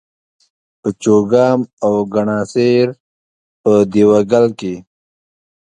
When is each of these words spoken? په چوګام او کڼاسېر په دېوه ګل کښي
په 0.79 0.89
چوګام 1.01 1.59
او 1.85 1.93
کڼاسېر 2.13 2.87
په 3.61 3.71
دېوه 3.91 4.19
ګل 4.31 4.45
کښي 4.59 4.75